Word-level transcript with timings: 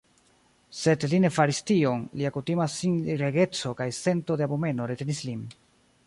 Sed 0.83 1.03
li 1.09 1.17
ne 1.25 1.29
faris 1.33 1.59
tion; 1.71 1.99
lia 2.21 2.31
kutima 2.37 2.67
sinregeco 2.75 3.73
kaj 3.81 3.87
sento 3.97 4.39
de 4.41 4.47
abomeno 4.47 4.89
retenis 4.93 5.21
lin. 5.29 5.45